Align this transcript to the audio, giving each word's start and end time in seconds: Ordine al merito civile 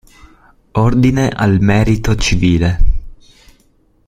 Ordine 0.77 1.29
al 1.29 1.61
merito 1.61 2.15
civile 2.15 2.77